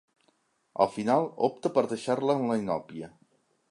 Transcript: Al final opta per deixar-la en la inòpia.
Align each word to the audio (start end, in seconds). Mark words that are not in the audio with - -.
Al 0.85 0.89
final 0.95 1.29
opta 1.51 1.73
per 1.77 1.87
deixar-la 1.95 2.41
en 2.43 2.51
la 2.53 2.61
inòpia. 2.67 3.17